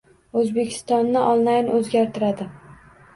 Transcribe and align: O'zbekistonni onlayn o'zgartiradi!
O'zbekistonni 0.39 1.21
onlayn 1.31 1.69
o'zgartiradi! 1.81 2.49